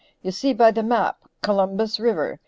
You 0.23 0.31
see 0.31 0.51
by 0.53 0.71
the 0.71 0.81
map. 0.81 1.29
Columbus 1.43 1.99
River. 1.99 2.39